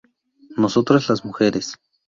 [0.57, 1.77] Nosotras, las mujeres.